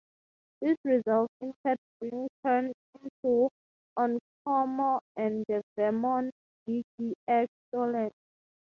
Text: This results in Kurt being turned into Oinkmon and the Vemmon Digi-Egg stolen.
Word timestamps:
This 0.63 0.77
results 0.83 1.31
in 1.41 1.53
Kurt 1.61 1.77
being 1.99 2.27
turned 2.43 2.73
into 3.03 3.49
Oinkmon 3.99 4.99
and 5.15 5.45
the 5.47 5.61
Vemmon 5.77 6.31
Digi-Egg 6.67 7.47
stolen. 7.67 8.09